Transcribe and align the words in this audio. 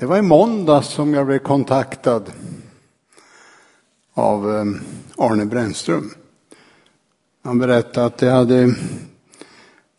Det 0.00 0.06
var 0.06 0.18
i 0.18 0.22
måndags 0.22 0.88
som 0.88 1.14
jag 1.14 1.26
blev 1.26 1.38
kontaktad 1.38 2.22
av 4.14 4.50
eh, 4.50 4.64
Arne 5.16 5.44
Brännström. 5.44 6.10
Han 7.44 7.58
berättade 7.58 8.06
att 8.06 8.18
det 8.18 8.30
hade 8.30 8.74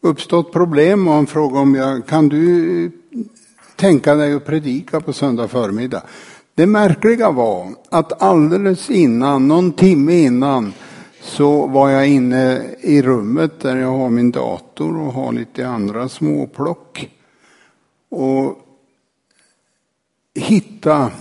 uppstått 0.02 0.54
problem 0.54 1.08
och 1.08 1.14
han 1.14 1.28
frågade 1.28 1.62
om 1.62 1.76
jag 1.76 2.08
kan 2.08 2.30
du 2.30 2.92
tänka 3.76 4.16
dig 4.16 4.34
att 4.34 4.46
predika 4.46 5.02
på 5.02 5.14
söndag 5.14 5.48
förmiddag. 5.48 6.04
Det 6.56 6.66
märkliga 6.66 7.32
var 7.32 7.68
att 7.90 8.22
alldeles 8.22 8.90
innan, 8.90 9.48
någon 9.48 9.72
timme 9.72 10.14
innan, 10.14 10.74
så 11.22 11.68
var 11.68 11.90
jag 11.90 12.08
inne 12.08 12.62
i 12.80 13.02
rummet 13.02 13.60
där 13.60 13.78
jag 13.78 13.92
har 13.92 14.10
min 14.10 14.32
dator 14.32 14.98
och 15.02 15.14
har 15.14 15.34
lite 15.34 15.68
andra 15.68 16.10
småplock. 16.10 17.10
Och 18.10 18.61
hitta 20.34 21.12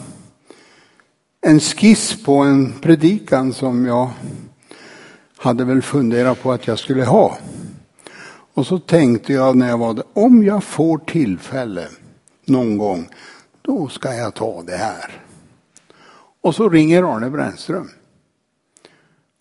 en 1.40 1.60
skiss 1.60 2.24
på 2.24 2.36
en 2.36 2.72
predikan 2.80 3.52
som 3.52 3.86
jag 3.86 4.10
hade 5.36 5.64
väl 5.64 5.82
funderat 5.82 6.42
på 6.42 6.52
att 6.52 6.66
jag 6.66 6.78
skulle 6.78 7.04
ha. 7.04 7.38
Och 8.54 8.66
så 8.66 8.78
tänkte 8.78 9.32
jag 9.32 9.56
när 9.56 9.68
jag 9.68 9.78
var 9.78 9.94
där, 9.94 10.04
om 10.12 10.44
jag 10.44 10.64
får 10.64 10.98
tillfälle 10.98 11.88
någon 12.44 12.78
gång, 12.78 13.08
då 13.62 13.88
ska 13.88 14.14
jag 14.14 14.34
ta 14.34 14.62
det 14.62 14.76
här. 14.76 15.22
Och 16.40 16.54
så 16.54 16.68
ringer 16.68 17.14
Arne 17.14 17.30
Brännström. 17.30 17.90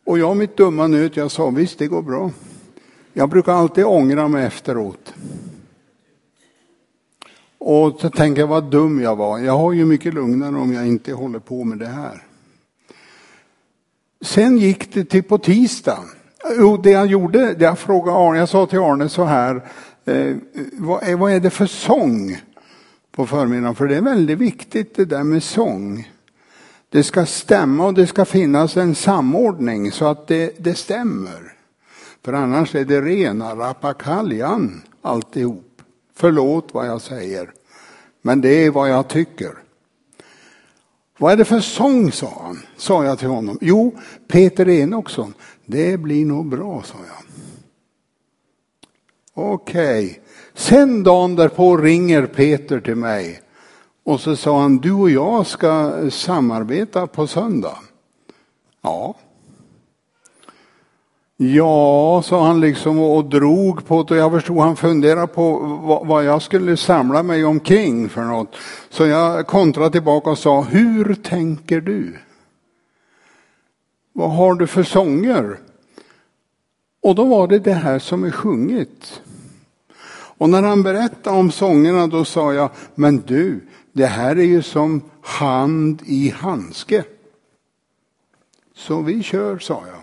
Och 0.05 0.19
jag 0.19 0.37
mitt 0.37 0.57
dumma 0.57 0.87
nöt, 0.87 1.17
jag 1.17 1.31
sa 1.31 1.49
visst 1.49 1.79
det 1.79 1.87
går 1.87 2.01
bra. 2.01 2.31
Jag 3.13 3.29
brukar 3.29 3.53
alltid 3.53 3.85
ångra 3.85 4.27
mig 4.27 4.45
efteråt. 4.45 5.13
Och 7.71 7.99
så 8.01 8.09
tänker 8.09 8.41
jag 8.41 8.47
vad 8.47 8.63
dum 8.63 9.01
jag 9.01 9.15
var. 9.15 9.39
Jag 9.39 9.57
har 9.57 9.73
ju 9.73 9.85
mycket 9.85 10.13
lugnare 10.13 10.55
om 10.55 10.73
jag 10.73 10.87
inte 10.87 11.13
håller 11.13 11.39
på 11.39 11.63
med 11.63 11.77
det 11.77 11.87
här. 11.87 12.23
Sen 14.21 14.57
gick 14.57 14.93
det 14.93 15.05
till 15.05 15.23
på 15.23 15.37
tisdag. 15.37 15.99
Jo, 16.57 16.77
det 16.77 16.91
jag 16.91 17.05
gjorde, 17.05 17.53
det 17.53 17.65
jag 17.65 17.79
frågade 17.79 18.17
Arne, 18.17 18.39
jag 18.39 18.49
sa 18.49 18.65
till 18.65 18.79
Arne 18.79 19.09
så 19.09 19.23
här, 19.23 19.55
eh, 20.05 20.35
vad, 20.73 21.03
är, 21.03 21.15
vad 21.15 21.31
är 21.31 21.39
det 21.39 21.49
för 21.49 21.65
sång 21.65 22.37
på 23.11 23.25
förmiddagen? 23.25 23.75
För 23.75 23.87
det 23.87 23.95
är 23.95 24.01
väldigt 24.01 24.39
viktigt 24.39 24.95
det 24.95 25.05
där 25.05 25.23
med 25.23 25.43
sång. 25.43 26.11
Det 26.89 27.03
ska 27.03 27.25
stämma 27.25 27.85
och 27.85 27.93
det 27.93 28.07
ska 28.07 28.25
finnas 28.25 28.77
en 28.77 28.95
samordning 28.95 29.91
så 29.91 30.05
att 30.05 30.27
det, 30.27 30.53
det 30.57 30.75
stämmer. 30.75 31.53
För 32.25 32.33
annars 32.33 32.75
är 32.75 32.85
det 32.85 33.01
rena 33.01 33.55
rappakaljan 33.55 34.81
alltihop. 35.01 35.65
Förlåt 36.15 36.69
vad 36.71 36.87
jag 36.87 37.01
säger, 37.01 37.49
men 38.21 38.41
det 38.41 38.65
är 38.65 38.71
vad 38.71 38.89
jag 38.89 39.07
tycker. 39.07 39.53
Vad 41.17 41.31
är 41.33 41.37
det 41.37 41.45
för 41.45 41.59
sång, 41.59 42.11
sa 42.11 42.41
han, 42.41 42.59
sa 42.77 43.05
jag 43.05 43.19
till 43.19 43.27
honom. 43.27 43.57
Jo, 43.61 43.95
Peter 44.27 44.69
Enoksson. 44.69 45.33
Det 45.65 45.97
blir 45.97 46.25
nog 46.25 46.45
bra, 46.45 46.83
sa 46.85 46.95
jag. 46.97 47.25
Okej. 49.33 50.05
Okay. 50.05 50.19
Sen 50.53 51.03
dagen 51.03 51.35
därpå 51.35 51.77
ringer 51.77 52.25
Peter 52.25 52.79
till 52.79 52.95
mig 52.95 53.41
och 54.03 54.19
så 54.19 54.35
sa 54.35 54.61
han, 54.61 54.77
du 54.77 54.91
och 54.91 55.09
jag 55.09 55.47
ska 55.47 55.93
samarbeta 56.11 57.07
på 57.07 57.27
söndag. 57.27 57.77
Ja, 58.81 59.15
Ja, 61.41 62.21
sa 62.25 62.47
han 62.47 62.61
liksom 62.61 62.99
och 62.99 63.25
drog 63.25 63.85
på 63.85 64.03
det. 64.03 64.15
Jag 64.15 64.31
förstod 64.31 64.59
han 64.59 64.75
funderade 64.75 65.27
på 65.27 65.59
vad 66.05 66.23
jag 66.23 66.41
skulle 66.41 66.77
samla 66.77 67.23
mig 67.23 67.45
omkring 67.45 68.09
för 68.09 68.21
något. 68.21 68.55
Så 68.89 69.05
jag 69.05 69.47
kontrade 69.47 69.91
tillbaka 69.91 70.29
och 70.29 70.37
sa, 70.37 70.61
hur 70.61 71.13
tänker 71.13 71.81
du? 71.81 72.17
Vad 74.13 74.31
har 74.31 74.55
du 74.55 74.67
för 74.67 74.83
sånger? 74.83 75.59
Och 77.01 77.15
då 77.15 77.25
var 77.25 77.47
det 77.47 77.59
det 77.59 77.73
här 77.73 77.99
som 77.99 78.23
är 78.23 78.31
sjungit. 78.31 79.21
Och 80.37 80.49
när 80.49 80.63
han 80.63 80.83
berättade 80.83 81.37
om 81.37 81.51
sångerna 81.51 82.07
då 82.07 82.25
sa 82.25 82.53
jag, 82.53 82.69
men 82.95 83.17
du, 83.17 83.67
det 83.93 84.05
här 84.05 84.35
är 84.35 84.43
ju 84.43 84.61
som 84.61 85.01
hand 85.21 86.01
i 86.05 86.29
handske. 86.29 87.03
Så 88.75 89.01
vi 89.01 89.23
kör, 89.23 89.59
sa 89.59 89.83
jag. 89.87 89.98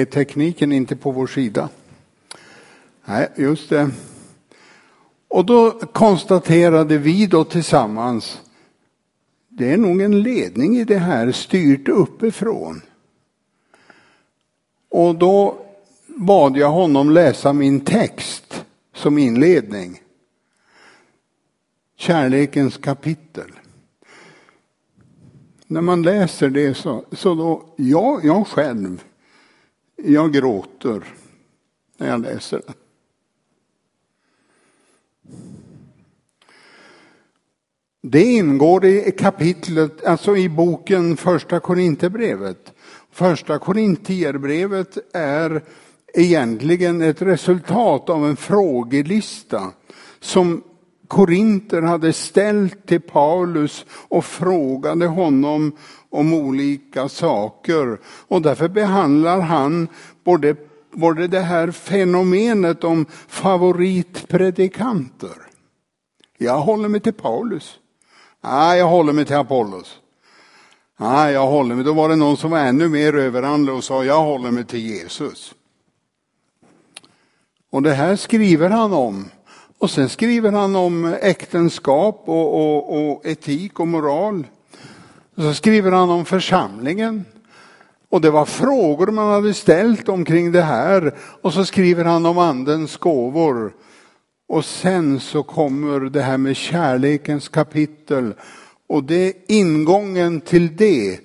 Är 0.00 0.04
tekniken 0.04 0.72
inte 0.72 0.96
på 0.96 1.10
vår 1.10 1.26
sida. 1.26 1.68
Nej, 3.04 3.28
just 3.36 3.70
det. 3.70 3.90
Och 5.28 5.44
då 5.44 5.70
konstaterade 5.70 6.98
vi 6.98 7.26
då 7.26 7.44
tillsammans, 7.44 8.40
det 9.48 9.72
är 9.72 9.76
nog 9.76 10.00
en 10.00 10.22
ledning 10.22 10.76
i 10.76 10.84
det 10.84 10.98
här 10.98 11.32
styrt 11.32 11.88
uppifrån. 11.88 12.82
Och 14.88 15.14
då 15.14 15.58
bad 16.06 16.56
jag 16.56 16.70
honom 16.70 17.10
läsa 17.10 17.52
min 17.52 17.80
text 17.80 18.64
som 18.94 19.18
inledning. 19.18 20.00
Kärlekens 21.96 22.76
kapitel. 22.76 23.50
När 25.66 25.80
man 25.80 26.02
läser 26.02 26.50
det 26.50 26.74
så, 26.74 27.04
så 27.12 27.34
då, 27.34 27.62
jag, 27.76 28.24
jag 28.24 28.46
själv 28.46 29.04
jag 30.04 30.32
gråter 30.32 31.04
när 31.96 32.08
jag 32.08 32.20
läser 32.20 32.62
den. 32.66 32.74
Det 38.02 38.22
ingår 38.22 38.84
i 38.84 39.14
kapitlet, 39.18 40.04
alltså 40.04 40.36
i 40.36 40.48
boken 40.48 41.16
Första 41.16 41.60
Korinthierbrevet. 41.60 42.72
Första 43.10 43.58
korinthierbrevet 43.58 44.98
är 45.12 45.62
egentligen 46.14 47.02
ett 47.02 47.22
resultat 47.22 48.10
av 48.10 48.26
en 48.26 48.36
frågelista 48.36 49.72
som 50.20 50.62
korinter 51.08 51.82
hade 51.82 52.12
ställt 52.12 52.86
till 52.86 53.00
Paulus 53.00 53.86
och 53.90 54.24
frågade 54.24 55.06
honom 55.06 55.72
om 56.10 56.34
olika 56.34 57.08
saker. 57.08 57.98
Och 58.04 58.42
därför 58.42 58.68
behandlar 58.68 59.40
han 59.40 59.88
både, 60.24 60.56
både 60.92 61.26
det 61.26 61.40
här 61.40 61.70
fenomenet 61.70 62.84
om 62.84 63.06
favoritpredikanter. 63.28 65.36
Jag 66.38 66.60
håller 66.60 66.88
mig 66.88 67.00
till 67.00 67.12
Paulus. 67.12 67.78
Nej, 68.44 68.78
jag 68.78 68.88
håller 68.88 69.12
mig 69.12 69.24
till 69.24 69.36
Apollos. 69.36 69.98
Nej, 70.96 71.32
jag 71.32 71.46
håller 71.46 71.74
mig. 71.74 71.84
Då 71.84 71.92
var 71.92 72.08
det 72.08 72.16
någon 72.16 72.36
som 72.36 72.50
var 72.50 72.58
ännu 72.58 72.88
mer 72.88 73.14
överandlig 73.14 73.74
och 73.74 73.84
sa 73.84 74.04
jag 74.04 74.22
håller 74.22 74.50
mig 74.50 74.64
till 74.64 74.80
Jesus. 74.80 75.54
Och 77.70 77.82
det 77.82 77.92
här 77.92 78.16
skriver 78.16 78.70
han 78.70 78.92
om. 78.92 79.30
Och 79.84 79.90
sen 79.90 80.08
skriver 80.08 80.52
han 80.52 80.76
om 80.76 81.04
äktenskap 81.04 82.22
och, 82.24 82.54
och, 82.54 82.96
och 82.96 83.26
etik 83.26 83.80
och 83.80 83.88
moral. 83.88 84.46
Och 85.34 85.42
så 85.42 85.54
skriver 85.54 85.90
han 85.92 86.10
om 86.10 86.24
församlingen. 86.24 87.24
Och 88.08 88.20
det 88.20 88.30
var 88.30 88.44
frågor 88.44 89.06
man 89.06 89.32
hade 89.32 89.54
ställt 89.54 90.08
omkring 90.08 90.52
det 90.52 90.62
här. 90.62 91.14
Och 91.18 91.52
så 91.52 91.64
skriver 91.64 92.04
han 92.04 92.26
om 92.26 92.38
andens 92.38 92.96
gåvor. 92.96 93.72
Och 94.48 94.64
sen 94.64 95.20
så 95.20 95.42
kommer 95.42 96.00
det 96.00 96.22
här 96.22 96.38
med 96.38 96.56
kärlekens 96.56 97.48
kapitel. 97.48 98.34
Och 98.86 99.04
det 99.04 99.26
är 99.26 99.32
ingången 99.46 100.40
till 100.40 100.76
det. 100.76 101.20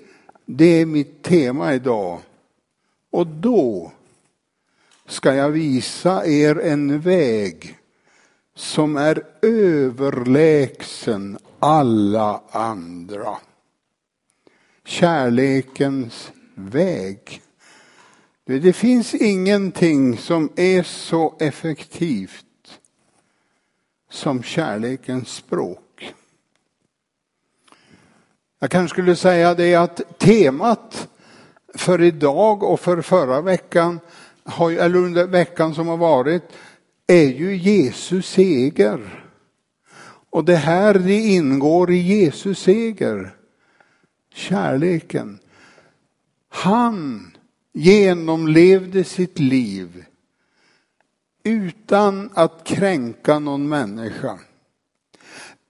Det 0.46 0.82
är 0.82 0.86
mitt 0.86 1.24
tema 1.24 1.74
idag. 1.74 2.20
Och 3.12 3.28
då 3.28 3.92
ska 5.08 5.36
jag 5.36 5.50
visa 5.50 6.26
er 6.26 6.60
en 6.60 7.00
väg 7.00 7.79
som 8.60 8.98
är 8.98 9.24
överlägsen 9.42 11.38
alla 11.60 12.42
andra 12.52 13.38
kärlekens 14.86 16.32
väg. 16.56 17.42
Det 18.46 18.74
finns 18.74 19.16
ingenting 19.16 20.18
som 20.18 20.50
är 20.56 20.84
så 20.84 21.36
effektivt 21.40 22.80
som 24.10 24.44
kärlekens 24.44 25.30
språk. 25.30 26.14
Jag 28.60 28.72
kanske 28.72 28.96
skulle 28.96 29.16
säga 29.16 29.54
det 29.54 29.76
att 29.76 30.20
temat 30.20 31.08
för 31.76 32.02
idag 32.02 32.64
och 32.64 32.80
för 32.80 33.02
förra 33.02 33.42
veckan, 33.42 34.00
eller 34.60 34.96
under 34.96 35.28
veckan 35.28 35.76
som 35.76 35.88
har 35.88 35.98
varit, 35.98 36.44
är 37.10 37.28
ju 37.28 37.56
Jesus 37.56 38.30
seger. 38.30 39.26
Och 40.30 40.46
det 40.46 40.56
här 40.56 40.94
det 40.94 41.20
ingår 41.20 41.92
i 41.92 41.98
Jesus 41.98 42.60
seger 42.60 43.36
kärleken. 44.34 45.40
Han 46.50 47.32
genomlevde 47.74 49.04
sitt 49.04 49.40
liv 49.40 50.06
utan 51.44 52.30
att 52.34 52.64
kränka 52.64 53.40
någon 53.40 53.70
människa, 53.70 54.40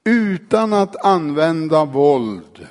utan 0.04 0.74
att 0.74 1.06
använda 1.06 1.86
våld, 1.86 2.68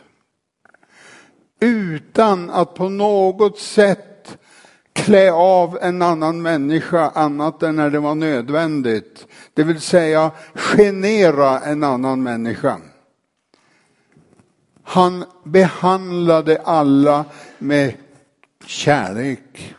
utan 1.60 2.50
att 2.50 2.74
på 2.74 2.88
något 2.88 3.58
sätt 3.58 4.07
klä 5.04 5.32
av 5.32 5.78
en 5.80 6.02
annan 6.02 6.42
människa 6.42 7.10
annat 7.14 7.62
än 7.62 7.76
när 7.76 7.90
det 7.90 8.00
var 8.00 8.14
nödvändigt. 8.14 9.26
Det 9.54 9.62
vill 9.62 9.80
säga 9.80 10.30
genera 10.54 11.60
en 11.60 11.84
annan 11.84 12.22
människa. 12.22 12.80
Han 14.82 15.24
behandlade 15.44 16.62
alla 16.64 17.24
med 17.58 17.94
kärlek. 18.66 19.74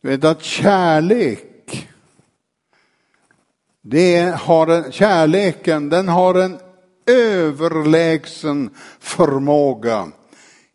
Du 0.00 0.08
vet 0.08 0.24
att 0.24 0.42
kärlek, 0.42 1.88
det 3.82 4.36
har 4.40 4.66
en, 4.66 4.92
kärleken 4.92 5.88
den 5.88 6.08
har 6.08 6.34
en 6.34 6.58
överlägsen 7.06 8.70
förmåga 9.00 10.08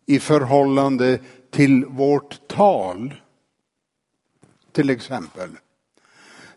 i 0.05 0.19
förhållande 0.19 1.19
till 1.51 1.85
vårt 1.85 2.47
tal. 2.47 3.13
Till 4.71 4.89
exempel. 4.89 5.49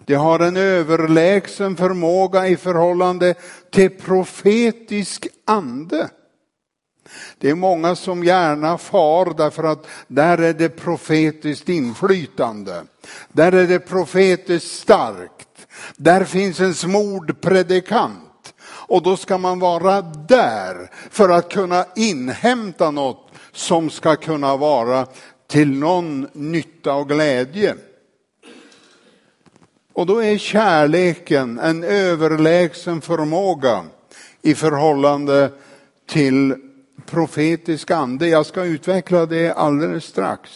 Det 0.04 0.14
har 0.14 0.40
en 0.40 0.56
överlägsen 0.56 1.76
förmåga 1.76 2.48
i 2.48 2.56
förhållande 2.56 3.34
till 3.70 3.90
profetisk 3.90 5.28
ande. 5.44 6.10
Det 7.38 7.50
är 7.50 7.54
många 7.54 7.96
som 7.96 8.24
gärna 8.24 8.78
far 8.78 9.34
därför 9.36 9.64
att 9.64 9.86
där 10.06 10.38
är 10.38 10.52
det 10.52 10.68
profetiskt 10.68 11.68
inflytande. 11.68 12.82
Där 13.32 13.52
är 13.52 13.66
det 13.66 13.78
profetiskt 13.78 14.78
starkt. 14.78 15.66
Där 15.96 16.24
finns 16.24 16.60
en 16.60 16.74
smord 16.74 17.40
predikant. 17.40 18.54
Och 18.86 19.02
då 19.02 19.16
ska 19.16 19.38
man 19.38 19.58
vara 19.58 20.02
där 20.02 20.90
för 21.10 21.28
att 21.28 21.52
kunna 21.52 21.84
inhämta 21.96 22.90
något 22.90 23.23
som 23.54 23.90
ska 23.90 24.16
kunna 24.16 24.56
vara 24.56 25.06
till 25.46 25.70
någon 25.70 26.28
nytta 26.32 26.94
och 26.94 27.08
glädje. 27.08 27.74
Och 29.92 30.06
då 30.06 30.22
är 30.22 30.38
kärleken 30.38 31.58
en 31.58 31.84
överlägsen 31.84 33.00
förmåga 33.00 33.84
i 34.42 34.54
förhållande 34.54 35.50
till 36.06 36.54
profetisk 37.06 37.90
ande. 37.90 38.28
Jag 38.28 38.46
ska 38.46 38.64
utveckla 38.64 39.26
det 39.26 39.52
alldeles 39.52 40.04
strax. 40.04 40.50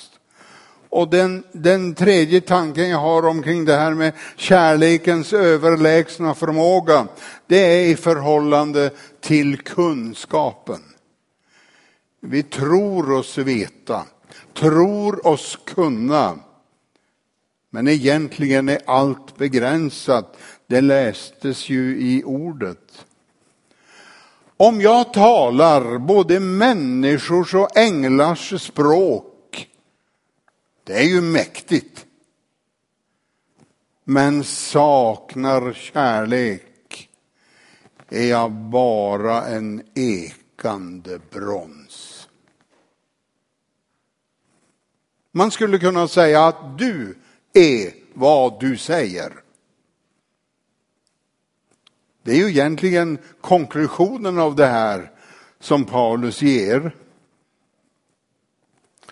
Och 0.91 1.09
den, 1.09 1.45
den 1.53 1.95
tredje 1.95 2.41
tanken 2.41 2.89
jag 2.89 2.99
har 2.99 3.27
omkring 3.27 3.65
det 3.65 3.77
här 3.77 3.95
med 3.95 4.13
kärlekens 4.37 5.33
överlägsna 5.33 6.35
förmåga, 6.35 7.07
det 7.47 7.59
är 7.59 7.87
i 7.87 7.97
förhållande 7.97 8.91
till 9.21 9.59
kunskapen. 9.59 10.81
Vi 12.21 12.43
tror 12.43 13.13
oss 13.13 13.39
veta, 13.39 14.07
tror 14.55 15.27
oss 15.27 15.59
kunna. 15.65 16.39
Men 17.71 17.89
egentligen 17.89 18.69
är 18.69 18.81
allt 18.87 19.37
begränsat. 19.37 20.37
Det 20.67 20.81
lästes 20.81 21.69
ju 21.69 22.01
i 22.01 22.23
ordet. 22.25 23.07
Om 24.57 24.81
jag 24.81 25.13
talar 25.13 25.99
både 25.99 26.41
människors 26.41 27.55
och 27.55 27.77
änglars 27.77 28.63
språk, 28.63 29.69
det 30.85 30.93
är 30.93 31.05
ju 31.05 31.21
mäktigt. 31.21 32.07
Men 34.05 34.45
saknar 34.45 35.73
kärlek 35.73 37.09
är 38.09 38.27
jag 38.27 38.51
bara 38.53 39.47
en 39.47 39.83
ekande 39.95 41.19
brons. 41.31 41.78
Man 45.33 45.51
skulle 45.51 45.79
kunna 45.79 46.09
säga 46.09 46.47
att 46.47 46.79
du 46.79 47.19
är 47.53 47.93
vad 48.15 48.61
du 48.61 48.77
säger. 48.77 49.33
Det 52.23 52.33
är 52.33 52.37
ju 52.37 52.49
egentligen 52.49 53.19
konklusionen 53.41 54.39
av 54.39 54.57
det 54.57 54.67
här 54.67 55.11
som 55.61 55.85
Paulus 55.85 56.43
ger. 56.43 56.95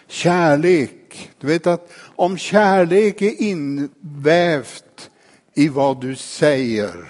Kärlek, 0.07 1.31
du 1.41 1.47
vet 1.47 1.67
att 1.67 1.93
om 2.01 2.39
kärlek 2.39 3.23
är 3.23 3.43
invävt 3.43 5.11
i 5.55 5.69
vad 5.69 6.01
du 6.01 6.17
säger, 6.17 7.09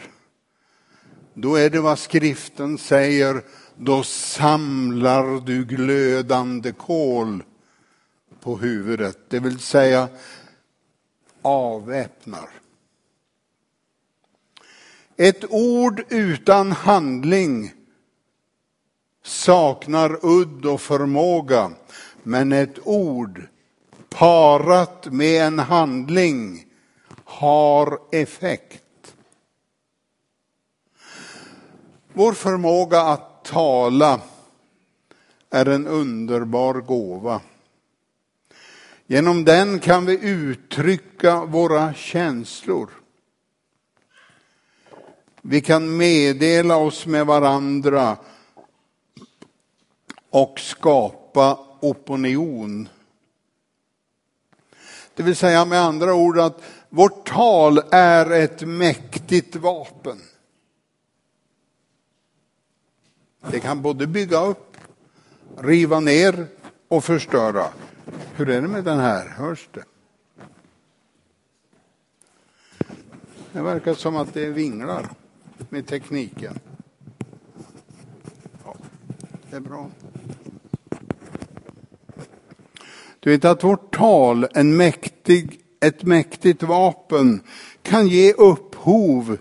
då 1.34 1.54
är 1.54 1.70
det 1.70 1.80
vad 1.80 1.98
skriften 1.98 2.78
säger, 2.78 3.42
då 3.76 4.02
samlar 4.02 5.46
du 5.46 5.64
glödande 5.64 6.72
kol 6.72 7.42
på 8.46 8.56
huvudet, 8.56 9.18
det 9.28 9.40
vill 9.40 9.58
säga 9.58 10.08
avväpnar. 11.42 12.50
Ett 15.16 15.44
ord 15.50 16.04
utan 16.08 16.72
handling 16.72 17.72
saknar 19.22 20.18
udd 20.22 20.66
och 20.66 20.80
förmåga, 20.80 21.70
men 22.22 22.52
ett 22.52 22.78
ord 22.84 23.42
parat 24.08 25.06
med 25.12 25.46
en 25.46 25.58
handling 25.58 26.66
har 27.24 27.98
effekt. 28.12 29.14
Vår 32.12 32.32
förmåga 32.32 33.00
att 33.00 33.44
tala 33.44 34.20
är 35.50 35.68
en 35.68 35.86
underbar 35.86 36.74
gåva. 36.74 37.40
Genom 39.08 39.44
den 39.44 39.78
kan 39.78 40.06
vi 40.06 40.18
uttrycka 40.22 41.44
våra 41.44 41.94
känslor. 41.94 42.90
Vi 45.42 45.60
kan 45.60 45.96
meddela 45.96 46.76
oss 46.76 47.06
med 47.06 47.26
varandra 47.26 48.16
och 50.30 50.60
skapa 50.60 51.58
opinion. 51.80 52.88
Det 55.14 55.22
vill 55.22 55.36
säga 55.36 55.64
med 55.64 55.80
andra 55.80 56.14
ord 56.14 56.38
att 56.38 56.62
vårt 56.88 57.28
tal 57.28 57.82
är 57.90 58.30
ett 58.30 58.62
mäktigt 58.62 59.56
vapen. 59.56 60.20
Det 63.50 63.60
kan 63.60 63.82
både 63.82 64.06
bygga 64.06 64.44
upp, 64.44 64.76
riva 65.58 66.00
ner 66.00 66.46
och 66.88 67.04
förstöra. 67.04 67.66
Hur 68.36 68.48
är 68.48 68.62
det 68.62 68.68
med 68.68 68.84
den 68.84 68.98
här? 68.98 69.28
Hörs 69.28 69.68
det? 69.72 69.84
Det 73.52 73.62
verkar 73.62 73.94
som 73.94 74.16
att 74.16 74.34
det 74.34 74.46
vinglar 74.46 75.08
med 75.68 75.86
tekniken. 75.86 76.58
Ja, 78.64 78.76
det 79.50 79.56
är 79.56 79.60
bra. 79.60 79.90
Du 83.20 83.30
vet 83.30 83.44
att 83.44 83.64
vårt 83.64 83.96
tal, 83.96 84.46
en 84.54 84.76
mäktig, 84.76 85.60
ett 85.80 86.02
mäktigt 86.02 86.62
vapen, 86.62 87.40
kan 87.82 88.08
ge 88.08 88.32
upphov 88.32 89.38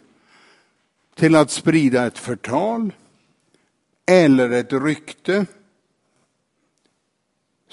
till 1.15 1.35
att 1.35 1.51
sprida 1.51 2.05
ett 2.05 2.17
förtal 2.17 2.93
eller 4.05 4.49
ett 4.49 4.73
rykte 4.73 5.45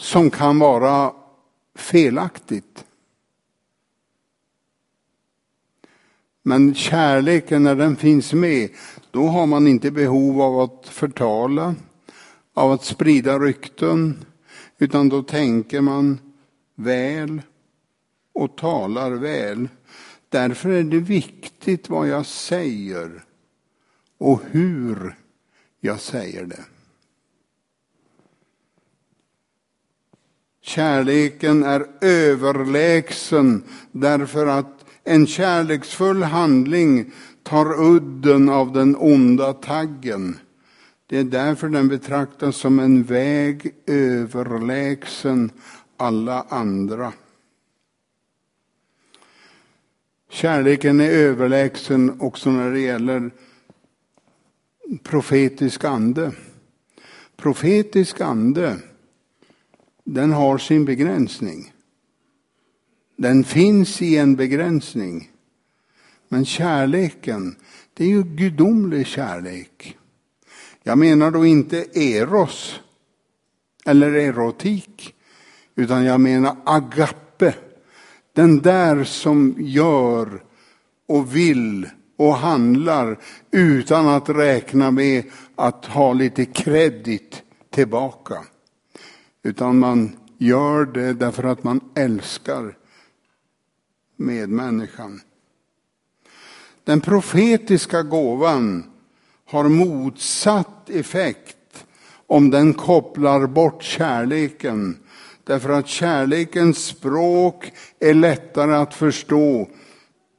som 0.02 0.30
kan 0.30 0.58
vara 0.58 1.12
felaktigt. 1.74 2.84
Men 6.42 6.74
kärleken 6.74 7.62
när 7.62 7.74
den 7.74 7.96
finns 7.96 8.32
med, 8.32 8.70
då 9.10 9.26
har 9.26 9.46
man 9.46 9.66
inte 9.66 9.90
behov 9.90 10.40
av 10.40 10.60
att 10.60 10.88
förtala, 10.88 11.74
av 12.54 12.72
att 12.72 12.84
sprida 12.84 13.38
rykten, 13.38 14.24
utan 14.78 15.08
då 15.08 15.22
tänker 15.22 15.80
man 15.80 16.18
väl 16.74 17.42
och 18.32 18.56
talar 18.56 19.10
väl. 19.10 19.68
Därför 20.28 20.70
är 20.70 20.82
det 20.82 20.98
viktigt 20.98 21.88
vad 21.88 22.08
jag 22.08 22.26
säger 22.26 23.24
och 24.18 24.40
hur 24.50 25.16
jag 25.80 26.00
säger 26.00 26.46
det. 26.46 26.64
Kärleken 30.74 31.64
är 31.64 31.86
överlägsen 32.00 33.62
därför 33.92 34.46
att 34.46 34.84
en 35.04 35.26
kärleksfull 35.26 36.22
handling 36.22 37.12
tar 37.42 37.80
udden 37.80 38.48
av 38.48 38.72
den 38.72 38.96
onda 38.96 39.52
taggen. 39.52 40.38
Det 41.06 41.18
är 41.18 41.24
därför 41.24 41.68
den 41.68 41.88
betraktas 41.88 42.56
som 42.56 42.78
en 42.78 43.02
väg 43.02 43.74
överlägsen 43.86 45.50
alla 45.96 46.42
andra. 46.48 47.12
Kärleken 50.30 51.00
är 51.00 51.10
överlägsen 51.10 52.20
också 52.20 52.50
när 52.50 52.70
det 52.70 52.80
gäller 52.80 53.30
profetisk 55.02 55.84
ande. 55.84 56.32
Profetisk 57.36 58.20
ande, 58.20 58.76
den 60.04 60.32
har 60.32 60.58
sin 60.58 60.84
begränsning. 60.84 61.72
Den 63.16 63.44
finns 63.44 64.02
i 64.02 64.16
en 64.16 64.36
begränsning. 64.36 65.30
Men 66.28 66.44
kärleken, 66.44 67.56
det 67.94 68.04
är 68.04 68.08
ju 68.08 68.22
gudomlig 68.22 69.06
kärlek. 69.06 69.98
Jag 70.82 70.98
menar 70.98 71.30
då 71.30 71.46
inte 71.46 71.98
eros 71.98 72.80
eller 73.84 74.12
erotik, 74.12 75.14
utan 75.74 76.04
jag 76.04 76.20
menar 76.20 76.56
agape. 76.64 77.54
Den 78.32 78.60
där 78.60 79.04
som 79.04 79.54
gör 79.58 80.42
och 81.06 81.36
vill 81.36 81.88
och 82.16 82.34
handlar 82.34 83.18
utan 83.50 84.08
att 84.08 84.28
räkna 84.28 84.90
med 84.90 85.24
att 85.56 85.86
ha 85.86 86.12
lite 86.12 86.44
kredit 86.44 87.42
tillbaka. 87.70 88.44
Utan 89.42 89.78
man 89.78 90.16
gör 90.38 90.84
det 90.84 91.12
därför 91.12 91.44
att 91.44 91.64
man 91.64 91.80
älskar 91.94 92.76
medmänniskan. 94.16 95.20
Den 96.84 97.00
profetiska 97.00 98.02
gåvan 98.02 98.84
har 99.44 99.68
motsatt 99.68 100.90
effekt 100.90 101.86
om 102.26 102.50
den 102.50 102.74
kopplar 102.74 103.46
bort 103.46 103.82
kärleken. 103.82 104.98
Därför 105.44 105.70
att 105.70 105.88
kärlekens 105.88 106.84
språk 106.84 107.72
är 108.00 108.14
lättare 108.14 108.74
att 108.74 108.94
förstå 108.94 109.68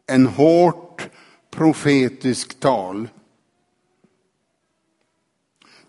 än 0.07 0.27
hårt 0.27 1.09
profetiskt 1.51 2.59
tal. 2.59 3.07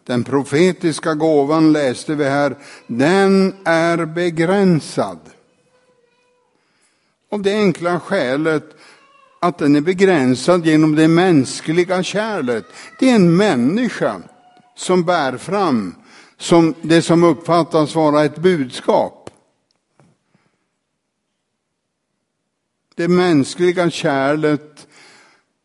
Den 0.05 0.25
profetiska 0.25 1.15
gåvan 1.15 1.73
läste 1.73 2.15
vi 2.15 2.25
här, 2.25 2.57
den 2.87 3.55
är 3.65 4.05
begränsad. 4.07 5.19
Av 7.31 7.43
det 7.43 7.55
enkla 7.55 8.01
skälet 8.01 8.65
att 9.41 9.59
den 9.59 9.77
är 9.77 9.81
begränsad 9.81 10.67
genom 10.67 10.95
det 10.95 11.09
mänskliga 11.09 12.03
kärlet. 12.03 12.65
Det 12.99 13.11
är 13.11 13.15
en 13.15 13.37
människa 13.37 14.23
som 14.77 15.05
bär 15.05 15.37
fram 15.37 15.95
som 16.39 16.75
det 16.83 17.03
som 17.03 17.25
uppfattas 17.25 17.95
vara 17.95 18.25
ett 18.25 18.39
budskap. 18.39 19.31
Det 22.95 23.09
mänskliga 23.09 23.91
kärlet 23.91 24.87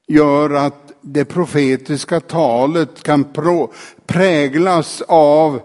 gör 0.08 0.50
att 0.50 0.88
det 1.01 1.25
profetiska 1.25 2.20
talet 2.20 3.03
kan 3.03 3.25
präglas 4.06 5.01
av 5.08 5.62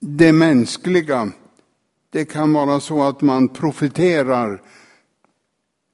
det 0.00 0.32
mänskliga. 0.32 1.32
Det 2.10 2.24
kan 2.24 2.52
vara 2.52 2.80
så 2.80 3.02
att 3.02 3.20
man 3.20 3.48
profeterar 3.48 4.62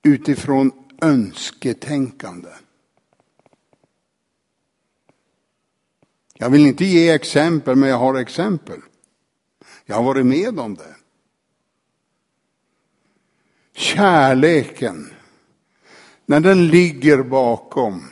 utifrån 0.03 0.71
önsketänkande. 1.01 2.49
Jag 6.35 6.51
vill 6.51 6.67
inte 6.67 6.85
ge 6.85 7.11
exempel, 7.11 7.77
men 7.77 7.89
jag 7.89 7.99
har 7.99 8.15
exempel. 8.15 8.81
Jag 9.85 9.97
har 9.97 10.03
varit 10.03 10.27
med 10.27 10.59
om 10.59 10.75
det. 10.75 10.95
Kärleken, 13.75 15.13
när 16.33 16.41
den 16.41 16.67
ligger 16.67 17.23
bakom, 17.23 18.03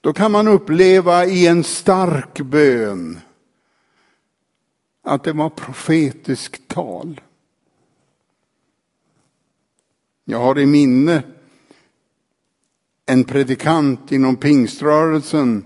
då 0.00 0.12
kan 0.12 0.32
man 0.32 0.48
uppleva 0.48 1.26
i 1.26 1.46
en 1.46 1.64
stark 1.64 2.40
bön 2.40 3.18
att 5.02 5.24
det 5.24 5.32
var 5.32 5.50
profetiskt 5.50 6.68
tal. 6.68 7.20
Jag 10.24 10.38
har 10.38 10.58
i 10.58 10.66
minne 10.66 11.22
en 13.06 13.24
predikant 13.24 14.12
inom 14.12 14.36
pingströrelsen, 14.36 15.64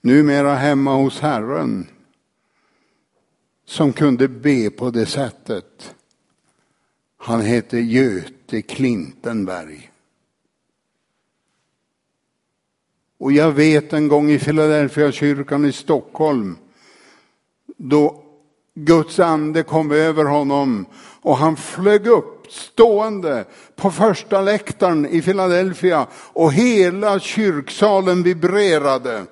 numera 0.00 0.54
hemma 0.54 0.94
hos 0.94 1.20
Herren, 1.20 1.86
som 3.64 3.92
kunde 3.92 4.28
be 4.28 4.70
på 4.70 4.90
det 4.90 5.06
sättet. 5.06 5.94
Han 7.16 7.40
hette 7.40 7.78
Göte 7.78 8.62
Klintenberg. 8.62 9.90
Och 13.24 13.32
jag 13.32 13.52
vet 13.52 13.92
en 13.92 14.08
gång 14.08 14.30
i 14.30 14.38
Philadelphia 14.38 15.12
kyrkan 15.12 15.64
i 15.64 15.72
Stockholm, 15.72 16.56
då 17.76 18.24
Guds 18.74 19.20
ande 19.20 19.62
kom 19.62 19.92
över 19.92 20.24
honom 20.24 20.86
och 21.22 21.36
han 21.36 21.56
flög 21.56 22.06
upp 22.06 22.46
stående 22.48 23.44
på 23.76 23.90
första 23.90 24.40
läktaren 24.40 25.06
i 25.06 25.22
Philadelphia 25.22 26.06
och 26.12 26.52
hela 26.52 27.20
kyrksalen 27.20 28.22
vibrerade. 28.22 29.22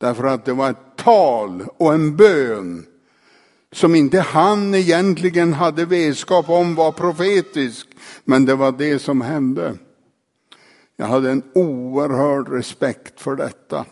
Därför 0.00 0.24
att 0.24 0.44
det 0.44 0.52
var 0.52 0.70
ett 0.70 0.96
tal 0.96 1.64
och 1.76 1.94
en 1.94 2.16
bön 2.16 2.86
som 3.72 3.94
inte 3.94 4.20
han 4.20 4.74
egentligen 4.74 5.52
hade 5.52 5.84
vetskap 5.84 6.48
om 6.48 6.74
var 6.74 6.92
profetisk, 6.92 7.86
men 8.24 8.44
det 8.44 8.54
var 8.54 8.72
det 8.72 8.98
som 8.98 9.20
hände. 9.20 9.74
Jag 10.96 11.06
hade 11.06 11.30
en 11.30 11.42
oerhörd 11.54 12.48
respekt 12.48 13.20
för 13.20 13.36
detta. 13.36 13.86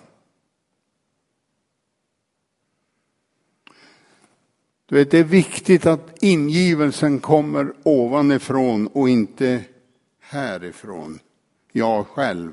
Du 4.87 4.95
vet, 4.95 5.11
det 5.11 5.19
är 5.19 5.25
viktigt 5.25 5.87
att 5.87 6.23
ingivelsen 6.23 7.21
kommer 7.21 7.73
ovanifrån 7.83 8.87
och 8.87 9.09
inte 9.09 9.65
härifrån. 10.21 11.19
Jag 11.73 12.07
själv. 12.07 12.53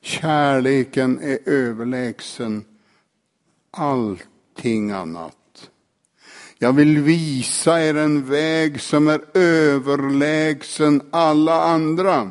Kärleken 0.00 1.20
är 1.22 1.38
överlägsen 1.46 2.64
allting 3.70 4.90
annat. 4.90 5.70
Jag 6.58 6.72
vill 6.72 6.98
visa 6.98 7.82
er 7.82 7.94
en 7.94 8.24
väg 8.24 8.80
som 8.80 9.08
är 9.08 9.20
överlägsen 9.38 11.02
alla 11.10 11.62
andra. 11.62 12.30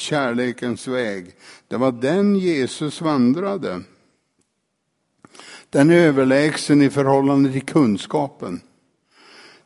Kärlekens 0.00 0.88
väg. 0.88 1.34
Det 1.68 1.76
var 1.76 1.92
den 1.92 2.36
Jesus 2.36 3.00
vandrade. 3.00 3.82
Den 5.70 5.90
är 5.90 5.96
överlägsen 5.96 6.82
i 6.82 6.90
förhållande 6.90 7.52
till 7.52 7.66
kunskapen. 7.66 8.60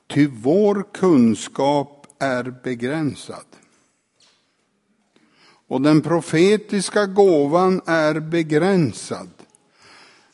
Ty 0.06 0.26
vår 0.26 0.84
kunskap 0.92 2.06
är 2.18 2.54
begränsad. 2.64 3.44
Och 5.68 5.80
den 5.80 6.00
profetiska 6.00 7.06
gåvan 7.06 7.80
är 7.86 8.20
begränsad. 8.20 9.30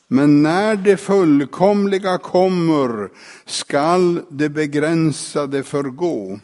Men 0.07 0.43
när 0.43 0.75
det 0.75 0.97
fullkomliga 0.97 2.17
kommer 2.17 3.09
skall 3.45 4.21
det 4.29 4.49
begränsade 4.49 5.63
förgå. 5.63 6.39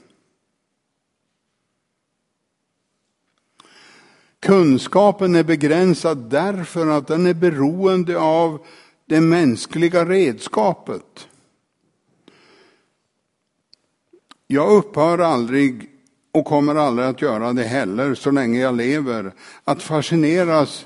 Kunskapen 4.39 5.35
är 5.35 5.43
begränsad 5.43 6.29
därför 6.29 6.87
att 6.87 7.07
den 7.07 7.25
är 7.25 7.33
beroende 7.33 8.19
av 8.19 8.65
det 9.05 9.21
mänskliga 9.21 10.05
redskapet. 10.05 11.27
Jag 14.47 14.71
upphör 14.71 15.17
aldrig 15.17 15.89
och 16.31 16.45
kommer 16.45 16.75
aldrig 16.75 17.07
att 17.07 17.21
göra 17.21 17.53
det 17.53 17.63
heller 17.63 18.15
så 18.15 18.31
länge 18.31 18.59
jag 18.59 18.75
lever, 18.75 19.33
att 19.63 19.83
fascineras 19.83 20.85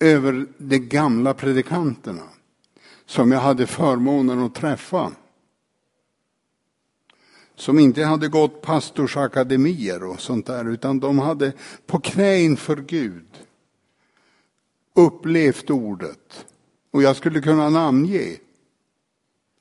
över 0.00 0.46
de 0.58 0.78
gamla 0.78 1.34
predikanterna 1.34 2.22
som 3.06 3.32
jag 3.32 3.40
hade 3.40 3.66
förmånen 3.66 4.42
att 4.42 4.54
träffa. 4.54 5.10
Som 7.56 7.78
inte 7.78 8.04
hade 8.04 8.28
gått 8.28 8.62
pastorsakademier 8.62 10.02
och 10.04 10.20
sånt 10.20 10.46
där, 10.46 10.70
utan 10.70 11.00
de 11.00 11.18
hade 11.18 11.52
på 11.86 12.00
knä 12.00 12.38
inför 12.38 12.76
Gud 12.76 13.26
upplevt 14.94 15.70
ordet 15.70 16.46
och 16.92 17.02
jag 17.02 17.16
skulle 17.16 17.40
kunna 17.40 17.68
namnge 17.68 18.36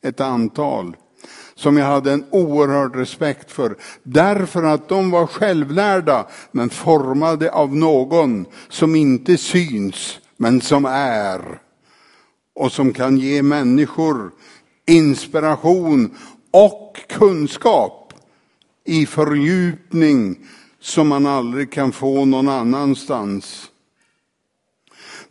ett 0.02 0.22
antal 0.22 0.96
som 1.56 1.78
jag 1.78 1.86
hade 1.86 2.12
en 2.12 2.25
oerhörd 2.30 2.96
respekt 2.96 3.52
för. 3.52 3.78
Därför 4.04 4.64
att 4.64 4.90
de 4.90 5.12
var 5.12 5.28
självlärda 5.28 6.28
men 6.52 6.70
formade 6.70 7.52
av 7.52 7.75
någon 7.75 8.46
som 8.70 8.96
inte 8.96 9.38
syns 9.38 10.20
men 10.38 10.62
som 10.62 10.86
är. 10.86 11.62
Och 12.56 12.72
som 12.72 12.94
kan 12.94 13.18
ge 13.18 13.42
människor 13.42 14.32
inspiration 14.88 16.18
och 16.55 17.01
kunskap 17.07 18.13
i 18.83 19.05
fördjupning 19.05 20.47
som 20.79 21.07
man 21.07 21.25
aldrig 21.25 21.71
kan 21.71 21.91
få 21.91 22.25
någon 22.25 22.50
annanstans. 22.50 23.71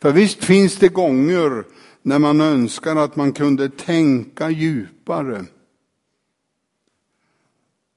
För 0.01 0.13
visst 0.13 0.45
finns 0.45 0.77
det 0.77 0.89
gånger 0.89 1.65
när 2.03 2.19
man 2.19 2.41
önskar 2.41 2.97
att 2.97 3.17
man 3.17 3.33
kunde 3.33 3.69
tänka 3.69 4.51
djupare, 4.51 5.45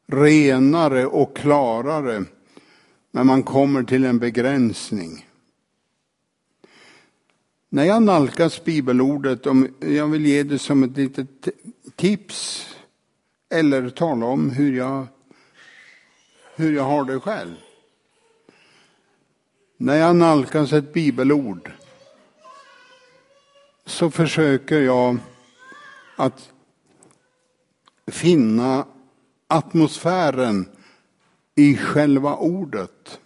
renare 0.08 1.06
och 1.06 1.38
klarare, 1.38 2.26
men 3.12 3.28
man 3.28 3.44
kommer 3.44 3.84
till 3.84 4.06
en 4.06 4.20
begränsning. 4.20 5.28
När 7.70 7.84
jag 7.84 8.04
nalkas 8.04 8.64
bibelordet, 8.64 9.48
om 9.48 9.68
jag 9.80 10.08
vill 10.08 10.26
ge 10.26 10.44
det 10.44 10.60
som 10.60 10.84
ett 10.84 10.98
litet 10.98 11.48
tips 11.96 12.68
eller 13.50 13.90
tala 13.90 14.26
om 14.26 14.50
hur 14.50 14.78
jag, 14.78 15.08
hur 16.56 16.76
jag 16.76 16.84
har 16.84 17.06
det 17.06 17.20
själv. 17.20 17.56
När 19.78 19.96
jag 19.96 20.16
nalkas 20.16 20.74
ett 20.74 20.94
bibelord 20.94 21.72
så 23.86 24.12
försöker 24.12 24.82
jag 24.82 25.18
att 26.16 26.52
finna 28.08 28.86
atmosfären 29.48 30.70
i 31.56 31.78
själva 31.78 32.36
ordet. 32.36 33.20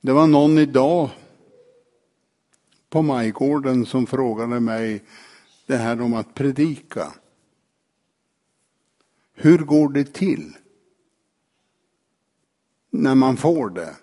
Det 0.00 0.12
var 0.12 0.26
någon 0.26 0.58
idag 0.58 1.10
på 2.90 3.02
Majgården 3.02 3.86
som 3.86 4.06
frågade 4.06 4.60
mig 4.60 5.04
det 5.66 5.76
här 5.76 6.00
om 6.00 6.14
att 6.14 6.34
predika. 6.34 7.12
Hur 9.40 9.58
går 9.58 9.88
det 9.88 10.14
till? 10.14 10.56
När 12.90 13.14
man 13.14 13.36
får 13.36 13.70
det. 13.70 13.96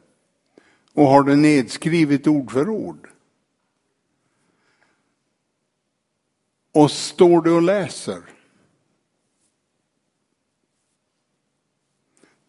Och 0.93 1.05
har 1.05 1.23
det 1.23 1.35
nedskrivet 1.35 2.27
ord 2.27 2.51
för 2.51 2.69
ord. 2.69 3.09
Och 6.71 6.91
står 6.91 7.41
du 7.41 7.51
och 7.51 7.61
läser? 7.61 8.21